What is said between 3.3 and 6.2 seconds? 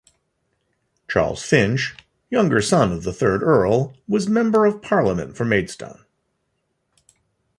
Earl, was Member of Parliament for Maidstone.